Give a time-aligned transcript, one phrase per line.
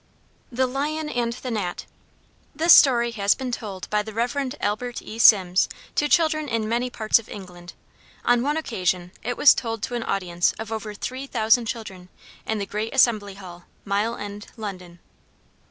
[0.51, 4.55] THE LION AND THE GNAT [Footnote 1: This story has been told by the Rev.
[4.59, 5.19] Albert E.
[5.19, 7.73] Sims to children in many parts of England.
[8.25, 12.09] On one occasion it was told to an audience of over three thousand children
[12.47, 14.97] in the Great Assembly Hall, Mile End, London.